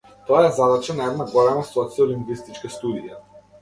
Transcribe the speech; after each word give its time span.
Тоа 0.29 0.39
е 0.47 0.51
задача 0.55 0.93
на 1.01 1.11
една 1.13 1.29
голема 1.35 1.69
социолингвистичка 1.71 2.77
студија. 2.81 3.27